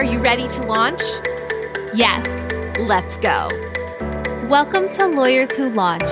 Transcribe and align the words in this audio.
Are 0.00 0.12
you 0.12 0.18
ready 0.18 0.48
to 0.48 0.62
launch? 0.62 1.02
Yes, 1.94 2.24
let's 2.78 3.18
go. 3.18 3.48
Welcome 4.48 4.88
to 4.92 5.06
Lawyers 5.06 5.54
Who 5.54 5.68
Launch, 5.68 6.08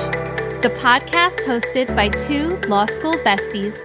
the 0.60 0.68
podcast 0.76 1.38
hosted 1.46 1.96
by 1.96 2.10
two 2.10 2.56
law 2.68 2.84
school 2.84 3.14
besties 3.14 3.76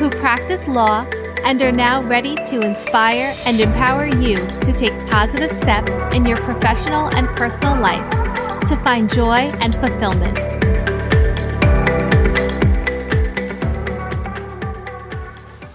who 0.00 0.10
practice 0.10 0.66
law 0.66 1.06
and 1.44 1.62
are 1.62 1.70
now 1.70 2.02
ready 2.02 2.34
to 2.34 2.58
inspire 2.58 3.32
and 3.46 3.60
empower 3.60 4.06
you 4.06 4.34
to 4.34 4.72
take 4.72 4.92
positive 5.06 5.52
steps 5.52 5.92
in 6.12 6.26
your 6.26 6.38
professional 6.38 7.14
and 7.14 7.28
personal 7.36 7.80
life 7.80 8.10
to 8.66 8.74
find 8.82 9.14
joy 9.14 9.48
and 9.60 9.76
fulfillment. 9.76 10.38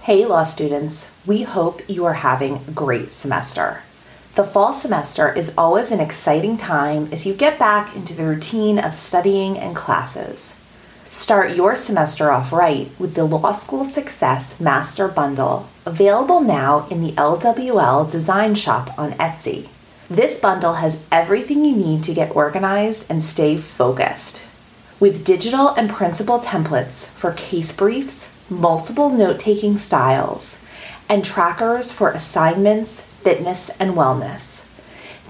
Hey, 0.02 0.26
law 0.26 0.44
students. 0.44 1.17
We 1.28 1.42
hope 1.42 1.82
you 1.86 2.06
are 2.06 2.14
having 2.14 2.56
a 2.56 2.70
great 2.70 3.12
semester. 3.12 3.82
The 4.34 4.44
fall 4.44 4.72
semester 4.72 5.30
is 5.30 5.52
always 5.58 5.90
an 5.90 6.00
exciting 6.00 6.56
time 6.56 7.10
as 7.12 7.26
you 7.26 7.34
get 7.34 7.58
back 7.58 7.94
into 7.94 8.14
the 8.14 8.24
routine 8.24 8.78
of 8.78 8.94
studying 8.94 9.58
and 9.58 9.76
classes. 9.76 10.56
Start 11.10 11.54
your 11.54 11.76
semester 11.76 12.32
off 12.32 12.50
right 12.50 12.90
with 12.98 13.12
the 13.14 13.26
Law 13.26 13.52
School 13.52 13.84
Success 13.84 14.58
Master 14.58 15.06
Bundle, 15.06 15.68
available 15.84 16.40
now 16.40 16.86
in 16.90 17.02
the 17.02 17.12
LWL 17.12 18.10
Design 18.10 18.54
Shop 18.54 18.98
on 18.98 19.10
Etsy. 19.18 19.68
This 20.08 20.40
bundle 20.40 20.76
has 20.76 21.02
everything 21.12 21.62
you 21.62 21.76
need 21.76 22.04
to 22.04 22.14
get 22.14 22.34
organized 22.34 23.04
and 23.10 23.22
stay 23.22 23.58
focused. 23.58 24.46
With 24.98 25.26
digital 25.26 25.74
and 25.74 25.90
printable 25.90 26.38
templates 26.38 27.06
for 27.06 27.32
case 27.32 27.70
briefs, 27.70 28.32
multiple 28.48 29.10
note 29.10 29.38
taking 29.38 29.76
styles, 29.76 30.58
and 31.08 31.24
trackers 31.24 31.92
for 31.92 32.10
assignments, 32.10 33.00
fitness, 33.00 33.70
and 33.80 33.92
wellness. 33.92 34.64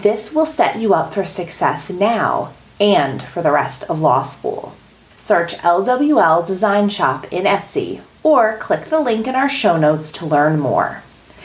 This 0.02 0.32
will 0.34 0.46
set 0.46 0.78
you 0.78 0.94
up 0.94 1.12
for 1.12 1.24
success 1.24 1.90
now 1.90 2.52
and 2.80 3.22
for 3.22 3.42
the 3.42 3.52
rest 3.52 3.84
of 3.84 4.00
law 4.00 4.22
school. 4.22 4.74
Search 5.16 5.54
LWL 5.58 6.46
Design 6.46 6.88
Shop 6.88 7.26
in 7.32 7.44
Etsy 7.44 8.02
or 8.22 8.56
click 8.58 8.82
the 8.82 9.00
link 9.00 9.26
in 9.26 9.34
our 9.34 9.48
show 9.48 9.76
notes 9.76 10.12
to 10.12 10.26
learn 10.26 10.60
more. 10.60 11.02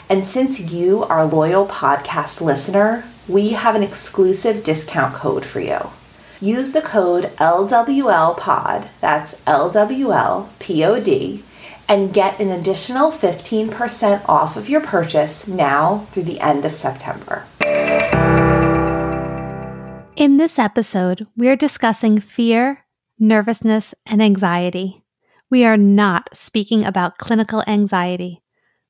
And 0.08 0.24
since 0.24 0.72
you 0.72 1.02
are 1.04 1.20
a 1.20 1.26
loyal 1.26 1.66
podcast 1.66 2.40
listener, 2.40 3.04
we 3.26 3.50
have 3.50 3.74
an 3.74 3.82
exclusive 3.82 4.62
discount 4.62 5.14
code 5.14 5.44
for 5.44 5.60
you. 5.60 5.90
Use 6.40 6.72
the 6.72 6.82
code 6.82 7.32
LWLPOD, 7.38 8.88
that's 9.00 9.34
LWLPOD, 9.46 11.42
and 11.88 12.12
get 12.12 12.40
an 12.40 12.50
additional 12.50 13.10
15% 13.10 14.28
off 14.28 14.56
of 14.56 14.68
your 14.68 14.80
purchase 14.80 15.46
now 15.46 15.98
through 16.10 16.24
the 16.24 16.40
end 16.40 16.64
of 16.64 16.74
September. 16.74 17.46
In 20.16 20.36
this 20.36 20.58
episode, 20.58 21.26
we're 21.36 21.56
discussing 21.56 22.20
fear, 22.20 22.84
nervousness, 23.18 23.94
and 24.06 24.22
anxiety. 24.22 25.02
We 25.50 25.64
are 25.64 25.76
not 25.76 26.30
speaking 26.32 26.84
about 26.84 27.18
clinical 27.18 27.62
anxiety. 27.66 28.42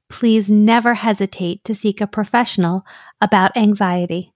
Please 0.09 0.51
never 0.51 0.95
hesitate 0.95 1.65
to 1.65 1.75
seek 1.75 2.01
a 2.01 2.07
professional 2.07 2.85
about 3.21 3.57
anxiety. 3.57 4.33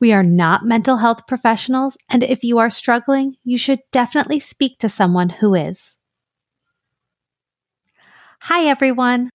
We 0.00 0.12
are 0.12 0.22
not 0.22 0.64
mental 0.64 0.98
health 0.98 1.26
professionals, 1.26 1.96
and 2.08 2.22
if 2.22 2.44
you 2.44 2.58
are 2.58 2.70
struggling, 2.70 3.36
you 3.44 3.56
should 3.56 3.80
definitely 3.92 4.40
speak 4.40 4.78
to 4.78 4.88
someone 4.88 5.30
who 5.30 5.54
is. 5.54 5.96
Hi, 8.48 8.66
everyone. 8.66 9.30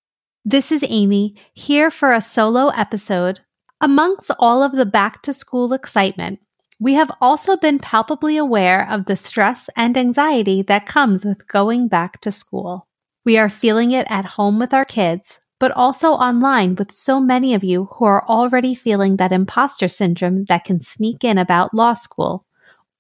This 0.46 0.72
is 0.72 0.86
Amy 0.88 1.34
here 1.56 1.90
for 1.90 2.14
a 2.14 2.22
solo 2.22 2.68
episode. 2.68 3.40
Amongst 3.82 4.30
all 4.38 4.62
of 4.62 4.74
the 4.74 4.86
back 4.86 5.24
to 5.24 5.34
school 5.34 5.74
excitement, 5.74 6.38
we 6.80 6.94
have 6.94 7.10
also 7.20 7.58
been 7.58 7.80
palpably 7.80 8.38
aware 8.38 8.88
of 8.88 9.06
the 9.06 9.16
stress 9.16 9.68
and 9.76 9.98
anxiety 9.98 10.62
that 10.62 10.86
comes 10.86 11.26
with 11.26 11.48
going 11.48 11.88
back 11.88 12.22
to 12.22 12.32
school. 12.32 12.86
We 13.26 13.36
are 13.40 13.50
feeling 13.50 13.90
it 13.90 14.06
at 14.12 14.26
home 14.38 14.60
with 14.60 14.76
our 14.76 14.86
kids, 14.86 15.40
but 15.60 15.72
also 15.72 16.10
online 16.10 16.76
with 16.76 16.94
so 16.94 17.20
many 17.20 17.56
of 17.56 17.64
you 17.64 17.86
who 17.94 18.06
are 18.06 18.24
already 18.28 18.76
feeling 18.76 19.18
that 19.18 19.32
imposter 19.32 19.88
syndrome 19.88 20.46
that 20.50 20.66
can 20.66 20.82
sneak 20.82 21.24
in 21.24 21.40
about 21.40 21.74
law 21.74 21.94
school 21.94 22.46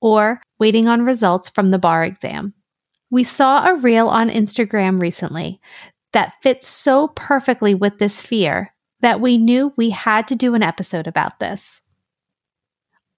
or 0.01 0.41
waiting 0.57 0.87
on 0.87 1.05
results 1.05 1.49
from 1.49 1.69
the 1.69 1.77
bar 1.77 2.03
exam. 2.03 2.55
We 3.11 3.23
saw 3.23 3.67
a 3.67 3.75
reel 3.75 4.07
on 4.07 4.29
Instagram 4.29 4.99
recently 4.99 5.59
that 6.11 6.35
fits 6.41 6.67
so 6.67 7.09
perfectly 7.09 7.73
with 7.73 7.97
this 7.97 8.21
fear 8.21 8.73
that 9.01 9.21
we 9.21 9.37
knew 9.37 9.73
we 9.75 9.91
had 9.91 10.27
to 10.27 10.35
do 10.35 10.55
an 10.55 10.63
episode 10.63 11.07
about 11.07 11.39
this. 11.39 11.81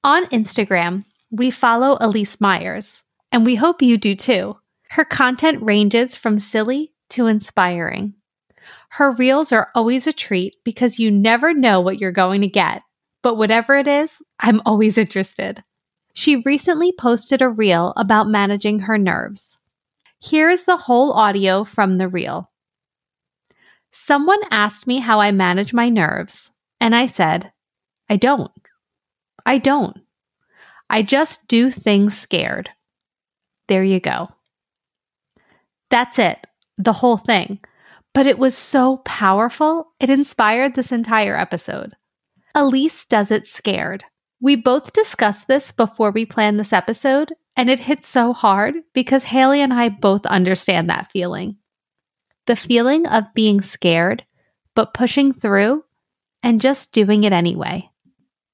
On 0.03 0.25
Instagram, 0.25 1.05
we 1.31 1.49
follow 1.51 1.97
Elyse 1.97 2.39
Myers, 2.41 3.03
and 3.31 3.45
we 3.45 3.55
hope 3.55 3.81
you 3.81 3.97
do 3.97 4.15
too. 4.15 4.57
Her 4.89 5.05
content 5.05 5.61
ranges 5.61 6.15
from 6.15 6.39
silly 6.39 6.93
to 7.09 7.27
inspiring. 7.27 8.13
Her 8.89 9.11
reels 9.11 9.51
are 9.51 9.71
always 9.73 10.05
a 10.05 10.13
treat 10.13 10.55
because 10.63 10.99
you 10.99 11.09
never 11.09 11.53
know 11.53 11.79
what 11.79 11.99
you're 11.99 12.11
going 12.11 12.41
to 12.41 12.47
get, 12.47 12.81
but 13.21 13.37
whatever 13.37 13.77
it 13.77 13.87
is, 13.87 14.21
I'm 14.39 14.61
always 14.65 14.97
interested. 14.97 15.63
She 16.13 16.41
recently 16.45 16.91
posted 16.91 17.41
a 17.41 17.49
reel 17.49 17.93
about 17.95 18.27
managing 18.27 18.79
her 18.79 18.97
nerves. 18.97 19.59
Here 20.19 20.49
is 20.49 20.65
the 20.65 20.77
whole 20.77 21.13
audio 21.13 21.63
from 21.63 21.97
the 21.97 22.09
reel. 22.09 22.50
Someone 23.91 24.39
asked 24.49 24.87
me 24.87 24.99
how 24.99 25.19
I 25.19 25.31
manage 25.31 25.73
my 25.73 25.89
nerves, 25.89 26.51
and 26.79 26.95
I 26.95 27.05
said, 27.05 27.51
I 28.09 28.17
don't. 28.17 28.51
I 29.45 29.57
don't. 29.57 29.97
I 30.89 31.01
just 31.03 31.47
do 31.47 31.71
things 31.71 32.17
scared. 32.17 32.69
There 33.67 33.83
you 33.83 33.99
go. 33.99 34.29
That's 35.89 36.19
it, 36.19 36.45
the 36.77 36.93
whole 36.93 37.17
thing. 37.17 37.59
But 38.13 38.27
it 38.27 38.39
was 38.39 38.57
so 38.57 38.97
powerful, 38.97 39.93
it 39.99 40.09
inspired 40.09 40.75
this 40.75 40.91
entire 40.91 41.37
episode. 41.37 41.95
Elyse 42.55 43.07
does 43.07 43.31
it 43.31 43.47
scared. 43.47 44.03
We 44.41 44.55
both 44.55 44.91
discussed 44.91 45.47
this 45.47 45.71
before 45.71 46.11
we 46.11 46.25
planned 46.25 46.59
this 46.59 46.73
episode, 46.73 47.33
and 47.55 47.69
it 47.69 47.79
hit 47.79 48.03
so 48.03 48.33
hard 48.33 48.75
because 48.93 49.23
Haley 49.25 49.61
and 49.61 49.73
I 49.73 49.89
both 49.89 50.25
understand 50.25 50.89
that 50.89 51.11
feeling 51.11 51.57
the 52.51 52.55
feeling 52.57 53.07
of 53.07 53.33
being 53.33 53.61
scared, 53.61 54.25
but 54.75 54.93
pushing 54.93 55.31
through 55.31 55.85
and 56.43 56.59
just 56.59 56.91
doing 56.91 57.23
it 57.23 57.31
anyway. 57.31 57.89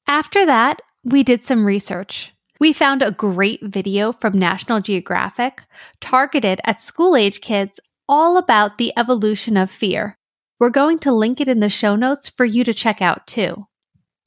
After 0.05 0.45
that, 0.45 0.83
we 1.03 1.23
did 1.23 1.43
some 1.43 1.65
research. 1.65 2.31
We 2.59 2.73
found 2.73 3.01
a 3.01 3.09
great 3.09 3.59
video 3.63 4.11
from 4.11 4.37
National 4.37 4.81
Geographic 4.81 5.63
targeted 5.99 6.61
at 6.63 6.79
school 6.79 7.15
age 7.15 7.41
kids 7.41 7.79
all 8.07 8.37
about 8.37 8.77
the 8.77 8.93
evolution 8.95 9.57
of 9.57 9.71
fear. 9.71 10.19
We're 10.59 10.69
going 10.69 10.99
to 10.99 11.11
link 11.11 11.41
it 11.41 11.47
in 11.47 11.59
the 11.59 11.67
show 11.67 11.95
notes 11.95 12.29
for 12.29 12.45
you 12.45 12.63
to 12.65 12.75
check 12.75 13.01
out 13.01 13.25
too. 13.25 13.65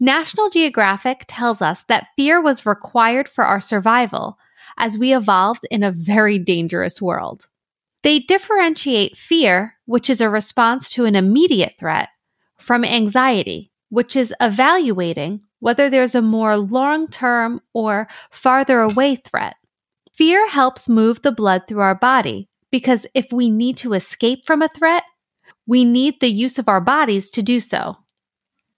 National 0.01 0.51
Geographic 0.51 1.27
tells 1.29 1.63
us 1.63 1.85
that 1.85 2.09
fear 2.17 2.43
was 2.43 2.67
required 2.67 3.29
for 3.29 3.45
our 3.45 3.61
survival 3.61 4.37
as 4.77 4.99
we 4.99 5.15
evolved 5.15 5.65
in 5.71 5.85
a 5.85 5.93
very 5.93 6.41
dangerous 6.41 7.01
world. 7.01 7.47
They 8.03 8.19
differentiate 8.19 9.17
fear, 9.17 9.75
which 9.85 10.09
is 10.09 10.21
a 10.21 10.31
response 10.31 10.91
to 10.91 11.05
an 11.05 11.15
immediate 11.15 11.75
threat, 11.79 12.09
from 12.59 12.85
anxiety, 12.85 13.73
which 13.91 14.17
is 14.17 14.35
evaluating 14.41 15.43
whether 15.59 15.91
there's 15.91 16.15
a 16.15 16.23
more 16.23 16.57
long 16.57 17.09
term 17.09 17.61
or 17.75 18.09
farther 18.31 18.81
away 18.81 19.17
threat. 19.17 19.57
Fear 20.13 20.49
helps 20.49 20.89
move 20.89 21.23
the 21.23 21.33
blood 21.33 21.63
through 21.67 21.81
our 21.81 21.95
body 21.95 22.49
because 22.71 23.07
if 23.15 23.33
we 23.33 23.51
need 23.51 23.77
to 23.79 23.93
escape 23.93 24.45
from 24.47 24.63
a 24.63 24.69
threat, 24.69 25.05
we 25.67 25.85
need 25.85 26.21
the 26.21 26.29
use 26.29 26.59
of 26.59 26.69
our 26.69 26.81
bodies 26.81 27.31
to 27.31 27.43
do 27.43 27.61
so. 27.61 27.97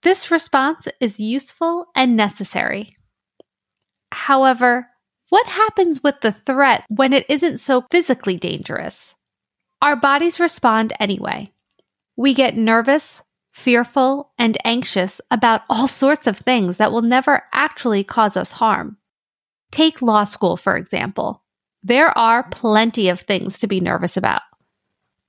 This 0.01 0.29
response 0.29 0.87
is 0.99 1.19
useful 1.19 1.85
and 1.95 2.17
necessary. 2.17 2.97
However, 4.11 4.87
what 5.33 5.47
happens 5.47 6.03
with 6.03 6.21
the 6.21 6.31
threat 6.31 6.85
when 6.89 7.11
it 7.11 7.25
isn't 7.27 7.57
so 7.57 7.81
physically 7.89 8.37
dangerous? 8.37 9.15
Our 9.81 9.95
bodies 9.95 10.39
respond 10.39 10.93
anyway. 10.99 11.51
We 12.15 12.35
get 12.35 12.55
nervous, 12.55 13.23
fearful, 13.51 14.29
and 14.37 14.55
anxious 14.63 15.19
about 15.31 15.61
all 15.71 15.87
sorts 15.87 16.27
of 16.27 16.37
things 16.37 16.77
that 16.77 16.91
will 16.91 17.01
never 17.01 17.41
actually 17.51 18.03
cause 18.03 18.37
us 18.37 18.51
harm. 18.51 18.97
Take 19.71 20.03
law 20.03 20.23
school, 20.23 20.55
for 20.55 20.77
example. 20.77 21.41
There 21.81 22.15
are 22.15 22.43
plenty 22.43 23.09
of 23.09 23.21
things 23.21 23.57
to 23.57 23.65
be 23.65 23.79
nervous 23.79 24.15
about 24.15 24.43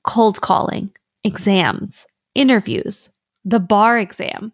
cold 0.03 0.43
calling, 0.43 0.91
exams, 1.25 2.05
interviews, 2.35 3.09
the 3.47 3.59
bar 3.59 3.99
exam. 3.99 4.53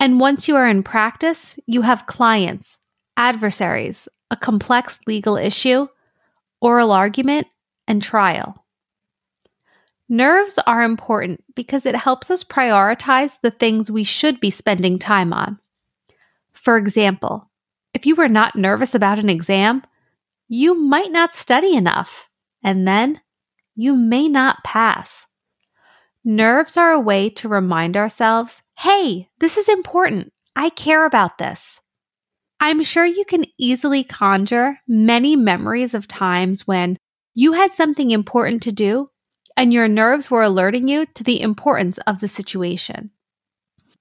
And 0.00 0.18
once 0.18 0.48
you 0.48 0.56
are 0.56 0.66
in 0.66 0.82
practice, 0.82 1.58
you 1.66 1.82
have 1.82 2.06
clients, 2.06 2.78
adversaries, 3.18 4.08
a 4.30 4.36
complex 4.36 5.00
legal 5.06 5.36
issue, 5.36 5.86
oral 6.60 6.92
argument, 6.92 7.46
and 7.86 8.02
trial. 8.02 8.64
Nerves 10.08 10.58
are 10.66 10.82
important 10.82 11.44
because 11.54 11.86
it 11.86 11.94
helps 11.94 12.30
us 12.30 12.42
prioritize 12.42 13.38
the 13.42 13.50
things 13.50 13.90
we 13.90 14.04
should 14.04 14.40
be 14.40 14.50
spending 14.50 14.98
time 14.98 15.32
on. 15.32 15.58
For 16.52 16.76
example, 16.76 17.48
if 17.94 18.06
you 18.06 18.16
were 18.16 18.28
not 18.28 18.56
nervous 18.56 18.94
about 18.94 19.18
an 19.18 19.28
exam, 19.28 19.82
you 20.48 20.74
might 20.74 21.12
not 21.12 21.34
study 21.34 21.76
enough, 21.76 22.28
and 22.62 22.86
then 22.86 23.20
you 23.76 23.94
may 23.94 24.28
not 24.28 24.64
pass. 24.64 25.26
Nerves 26.24 26.76
are 26.76 26.90
a 26.90 27.00
way 27.00 27.30
to 27.30 27.48
remind 27.48 27.96
ourselves 27.96 28.62
hey, 28.78 29.28
this 29.38 29.56
is 29.56 29.68
important. 29.68 30.32
I 30.56 30.70
care 30.70 31.04
about 31.04 31.38
this. 31.38 31.80
I'm 32.60 32.82
sure 32.82 33.06
you 33.06 33.24
can 33.24 33.46
easily 33.58 34.04
conjure 34.04 34.78
many 34.86 35.34
memories 35.34 35.94
of 35.94 36.06
times 36.06 36.66
when 36.66 36.98
you 37.34 37.54
had 37.54 37.72
something 37.72 38.10
important 38.10 38.62
to 38.64 38.72
do 38.72 39.08
and 39.56 39.72
your 39.72 39.88
nerves 39.88 40.30
were 40.30 40.42
alerting 40.42 40.86
you 40.86 41.06
to 41.14 41.24
the 41.24 41.40
importance 41.40 41.98
of 42.06 42.20
the 42.20 42.28
situation. 42.28 43.10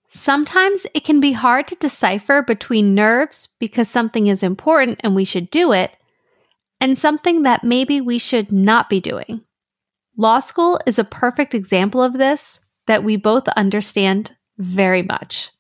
Sometimes 0.09 0.85
it 0.93 1.05
can 1.05 1.19
be 1.19 1.31
hard 1.31 1.67
to 1.67 1.75
decipher 1.75 2.41
between 2.41 2.95
nerves 2.95 3.47
because 3.59 3.87
something 3.87 4.27
is 4.27 4.43
important 4.43 4.99
and 5.03 5.15
we 5.15 5.23
should 5.23 5.49
do 5.49 5.71
it, 5.71 5.95
and 6.81 6.97
something 6.97 7.43
that 7.43 7.63
maybe 7.63 8.01
we 8.01 8.17
should 8.17 8.51
not 8.51 8.89
be 8.89 8.99
doing. 8.99 9.41
Law 10.17 10.39
school 10.39 10.79
is 10.85 10.97
a 10.97 11.03
perfect 11.03 11.53
example 11.53 12.01
of 12.01 12.13
this 12.13 12.59
that 12.87 13.03
we 13.03 13.15
both 13.17 13.47
understand 13.49 14.35
very 14.57 15.03
much. 15.03 15.51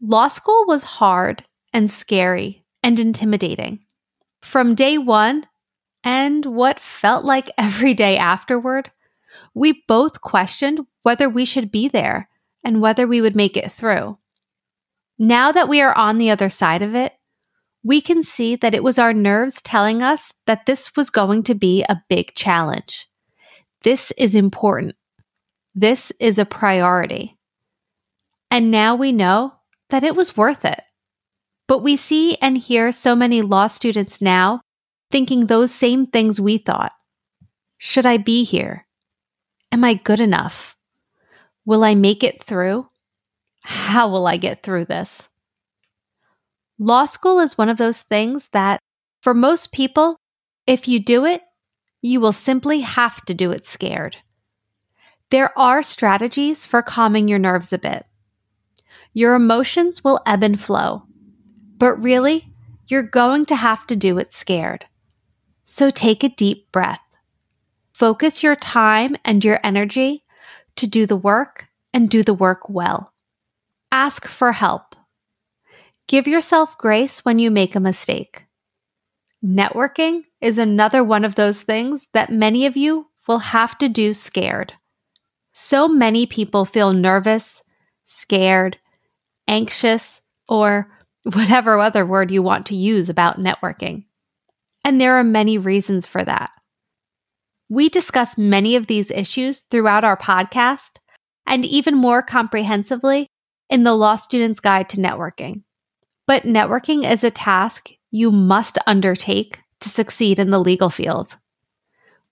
Law 0.00 0.28
school 0.28 0.64
was 0.66 0.82
hard 0.82 1.44
and 1.72 1.90
scary 1.90 2.64
and 2.82 2.98
intimidating. 2.98 3.80
From 4.42 4.74
day 4.74 4.98
one, 4.98 5.46
and 6.04 6.44
what 6.44 6.80
felt 6.80 7.24
like 7.24 7.50
every 7.58 7.94
day 7.94 8.16
afterward, 8.16 8.90
we 9.54 9.84
both 9.86 10.20
questioned 10.20 10.80
whether 11.02 11.28
we 11.28 11.44
should 11.44 11.72
be 11.72 11.88
there 11.88 12.28
and 12.64 12.80
whether 12.80 13.06
we 13.06 13.20
would 13.20 13.36
make 13.36 13.56
it 13.56 13.72
through. 13.72 14.18
Now 15.18 15.52
that 15.52 15.68
we 15.68 15.80
are 15.80 15.96
on 15.96 16.18
the 16.18 16.30
other 16.30 16.48
side 16.48 16.82
of 16.82 16.94
it, 16.94 17.12
we 17.84 18.00
can 18.00 18.22
see 18.22 18.56
that 18.56 18.74
it 18.74 18.82
was 18.82 18.98
our 18.98 19.12
nerves 19.12 19.60
telling 19.60 20.02
us 20.02 20.32
that 20.46 20.66
this 20.66 20.94
was 20.96 21.10
going 21.10 21.42
to 21.44 21.54
be 21.54 21.84
a 21.88 22.02
big 22.08 22.34
challenge. 22.34 23.08
This 23.82 24.12
is 24.16 24.34
important. 24.34 24.94
This 25.74 26.12
is 26.20 26.38
a 26.38 26.44
priority. 26.44 27.38
And 28.50 28.70
now 28.70 28.94
we 28.94 29.10
know 29.10 29.54
that 29.90 30.04
it 30.04 30.14
was 30.14 30.36
worth 30.36 30.64
it. 30.64 30.80
But 31.68 31.78
we 31.82 31.96
see 31.96 32.36
and 32.42 32.58
hear 32.58 32.92
so 32.92 33.14
many 33.16 33.42
law 33.42 33.66
students 33.66 34.20
now 34.20 34.60
thinking 35.10 35.46
those 35.46 35.72
same 35.72 36.06
things 36.06 36.40
we 36.40 36.58
thought. 36.58 36.92
Should 37.78 38.06
I 38.06 38.16
be 38.16 38.44
here? 38.44 38.86
Am 39.70 39.84
I 39.84 39.94
good 39.94 40.20
enough? 40.20 40.76
Will 41.64 41.84
I 41.84 41.94
make 41.94 42.22
it 42.22 42.42
through? 42.42 42.88
How 43.62 44.08
will 44.08 44.26
I 44.26 44.36
get 44.36 44.62
through 44.62 44.86
this? 44.86 45.28
Law 46.78 47.04
school 47.04 47.38
is 47.38 47.56
one 47.56 47.68
of 47.68 47.78
those 47.78 48.00
things 48.00 48.48
that, 48.52 48.80
for 49.20 49.34
most 49.34 49.72
people, 49.72 50.16
if 50.66 50.88
you 50.88 50.98
do 50.98 51.24
it, 51.24 51.42
you 52.00 52.20
will 52.20 52.32
simply 52.32 52.80
have 52.80 53.24
to 53.26 53.34
do 53.34 53.52
it 53.52 53.64
scared. 53.64 54.16
There 55.30 55.56
are 55.56 55.82
strategies 55.82 56.66
for 56.66 56.82
calming 56.82 57.28
your 57.28 57.38
nerves 57.38 57.72
a 57.72 57.78
bit. 57.78 58.04
Your 59.14 59.34
emotions 59.34 60.02
will 60.02 60.20
ebb 60.26 60.42
and 60.42 60.60
flow, 60.60 61.04
but 61.82 62.00
really, 62.00 62.48
you're 62.86 63.02
going 63.02 63.44
to 63.44 63.56
have 63.56 63.88
to 63.88 63.96
do 63.96 64.18
it 64.18 64.32
scared. 64.32 64.86
So 65.64 65.90
take 65.90 66.22
a 66.22 66.28
deep 66.28 66.70
breath. 66.70 67.02
Focus 67.90 68.40
your 68.40 68.54
time 68.54 69.16
and 69.24 69.44
your 69.44 69.58
energy 69.64 70.22
to 70.76 70.86
do 70.86 71.06
the 71.06 71.16
work 71.16 71.66
and 71.92 72.08
do 72.08 72.22
the 72.22 72.34
work 72.34 72.68
well. 72.68 73.12
Ask 73.90 74.28
for 74.28 74.52
help. 74.52 74.94
Give 76.06 76.28
yourself 76.28 76.78
grace 76.78 77.24
when 77.24 77.40
you 77.40 77.50
make 77.50 77.74
a 77.74 77.80
mistake. 77.80 78.44
Networking 79.44 80.22
is 80.40 80.58
another 80.58 81.02
one 81.02 81.24
of 81.24 81.34
those 81.34 81.62
things 81.62 82.06
that 82.12 82.30
many 82.30 82.64
of 82.64 82.76
you 82.76 83.08
will 83.26 83.40
have 83.40 83.76
to 83.78 83.88
do 83.88 84.14
scared. 84.14 84.72
So 85.52 85.88
many 85.88 86.26
people 86.26 86.64
feel 86.64 86.92
nervous, 86.92 87.60
scared, 88.06 88.78
anxious, 89.48 90.20
or 90.48 90.91
whatever 91.24 91.78
other 91.78 92.04
word 92.04 92.30
you 92.30 92.42
want 92.42 92.66
to 92.66 92.76
use 92.76 93.08
about 93.08 93.38
networking. 93.38 94.04
And 94.84 95.00
there 95.00 95.18
are 95.18 95.24
many 95.24 95.58
reasons 95.58 96.06
for 96.06 96.24
that. 96.24 96.50
We 97.68 97.88
discuss 97.88 98.36
many 98.36 98.76
of 98.76 98.86
these 98.86 99.10
issues 99.10 99.60
throughout 99.60 100.04
our 100.04 100.16
podcast 100.16 100.98
and 101.46 101.64
even 101.64 101.94
more 101.94 102.22
comprehensively 102.22 103.28
in 103.70 103.84
the 103.84 103.94
Law 103.94 104.16
Student's 104.16 104.60
Guide 104.60 104.88
to 104.90 104.98
Networking. 104.98 105.62
But 106.26 106.42
networking 106.42 107.10
is 107.10 107.24
a 107.24 107.30
task 107.30 107.90
you 108.10 108.30
must 108.30 108.78
undertake 108.86 109.60
to 109.80 109.88
succeed 109.88 110.38
in 110.38 110.50
the 110.50 110.60
legal 110.60 110.90
field, 110.90 111.36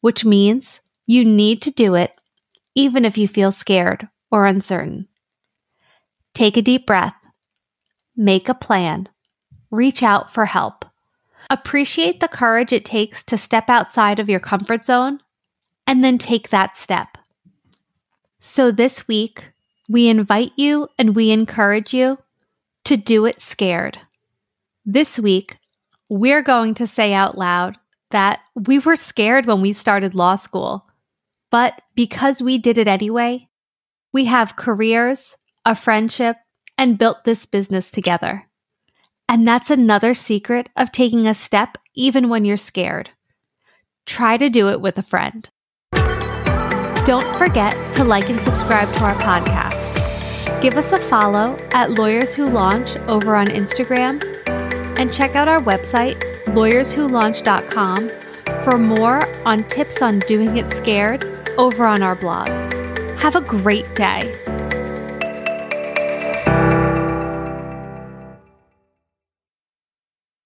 which 0.00 0.24
means 0.24 0.80
you 1.06 1.24
need 1.24 1.62
to 1.62 1.70
do 1.70 1.94
it 1.94 2.12
even 2.74 3.04
if 3.04 3.18
you 3.18 3.26
feel 3.26 3.50
scared 3.50 4.08
or 4.30 4.46
uncertain. 4.46 5.08
Take 6.34 6.56
a 6.56 6.62
deep 6.62 6.86
breath, 6.86 7.14
make 8.16 8.48
a 8.48 8.54
plan, 8.54 9.08
reach 9.70 10.02
out 10.02 10.32
for 10.32 10.46
help. 10.46 10.84
Appreciate 11.48 12.20
the 12.20 12.28
courage 12.28 12.72
it 12.72 12.84
takes 12.84 13.24
to 13.24 13.36
step 13.36 13.68
outside 13.68 14.18
of 14.18 14.28
your 14.28 14.40
comfort 14.40 14.84
zone 14.84 15.20
and 15.86 16.04
then 16.04 16.18
take 16.18 16.50
that 16.50 16.76
step. 16.76 17.18
So 18.38 18.70
this 18.70 19.08
week, 19.08 19.44
we 19.88 20.08
invite 20.08 20.52
you 20.56 20.88
and 20.98 21.16
we 21.16 21.30
encourage 21.30 21.92
you 21.92 22.18
to 22.84 22.96
do 22.96 23.26
it 23.26 23.40
scared. 23.40 23.98
This 24.86 25.18
week, 25.18 25.56
we're 26.08 26.42
going 26.42 26.74
to 26.74 26.86
say 26.86 27.12
out 27.12 27.36
loud 27.36 27.76
that 28.10 28.40
we 28.54 28.78
were 28.78 28.96
scared 28.96 29.46
when 29.46 29.60
we 29.60 29.72
started 29.72 30.14
law 30.14 30.36
school, 30.36 30.86
but 31.50 31.80
because 31.94 32.40
we 32.40 32.58
did 32.58 32.78
it 32.78 32.88
anyway, 32.88 33.48
we 34.12 34.24
have 34.24 34.56
careers, 34.56 35.36
a 35.64 35.74
friendship, 35.74 36.36
and 36.80 36.96
built 36.96 37.24
this 37.24 37.44
business 37.44 37.90
together. 37.90 38.46
And 39.28 39.46
that's 39.46 39.70
another 39.70 40.14
secret 40.14 40.70
of 40.76 40.90
taking 40.90 41.26
a 41.26 41.34
step 41.34 41.76
even 41.94 42.30
when 42.30 42.46
you're 42.46 42.56
scared. 42.56 43.10
Try 44.06 44.38
to 44.38 44.48
do 44.48 44.70
it 44.70 44.80
with 44.80 44.96
a 44.96 45.02
friend. 45.02 45.48
Don't 47.04 47.36
forget 47.36 47.74
to 47.94 48.02
like 48.02 48.30
and 48.30 48.40
subscribe 48.40 48.92
to 48.96 49.04
our 49.04 49.14
podcast. 49.16 50.62
Give 50.62 50.78
us 50.78 50.90
a 50.92 50.98
follow 50.98 51.56
at 51.72 51.90
Lawyers 51.90 52.32
Who 52.34 52.46
Launch 52.46 52.96
over 53.08 53.36
on 53.36 53.48
Instagram 53.48 54.24
and 54.98 55.12
check 55.12 55.36
out 55.36 55.48
our 55.48 55.60
website, 55.60 56.18
lawyerswholaunch.com, 56.46 58.10
for 58.64 58.78
more 58.78 59.46
on 59.46 59.64
tips 59.64 60.00
on 60.00 60.20
doing 60.20 60.56
it 60.56 60.68
scared 60.70 61.52
over 61.58 61.84
on 61.84 62.02
our 62.02 62.16
blog. 62.16 62.48
Have 63.18 63.36
a 63.36 63.42
great 63.42 63.94
day. 63.94 64.34